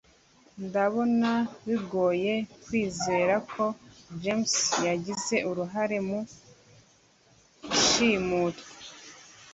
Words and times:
ndabona 0.65 1.31
bigoye 1.65 2.33
kwizera 2.63 3.35
ko 3.51 3.63
james 4.21 4.55
yagize 4.87 5.35
uruhare 5.49 5.97
mu 6.07 6.19
ishimutwa 7.75 8.67